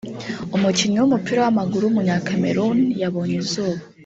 [0.55, 3.81] umukinnyi w’umupira w’amaguru w’umunyakameruni yabonye izuba